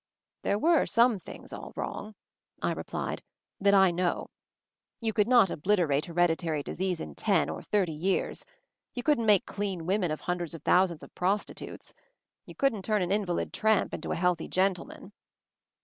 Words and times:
I 0.43 0.47
"There 0.47 0.57
were 0.57 0.87
some 0.87 1.19
things 1.19 1.53
all 1.53 1.73
wrong," 1.75 2.15
I 2.59 2.71
re 2.71 2.81
plied, 2.83 3.21
"that 3.59 3.75
I 3.75 3.91
know. 3.91 4.31
You 4.99 5.13
could 5.13 5.27
not 5.27 5.49
obliter 5.49 5.93
ate 5.95 6.07
hereditary 6.07 6.63
disease 6.63 6.99
in 6.99 7.13
ten— 7.13 7.49
or 7.51 7.61
thirty 7.61 7.93
years. 7.93 8.43
You 8.95 9.03
couldn't 9.03 9.27
make 9.27 9.45
clean 9.45 9.85
women 9.85 10.09
of 10.09 10.21
hundreds 10.21 10.55
of 10.55 10.63
thousands 10.63 11.03
of 11.03 11.13
prostitutes. 11.13 11.93
You 12.47 12.55
couldn't 12.55 12.81
turn 12.81 13.03
an 13.03 13.11
invalid 13.11 13.53
tramp 13.53 13.93
into 13.93 14.09
a 14.11 14.15
healthy 14.15 14.47
gentleman." 14.47 15.11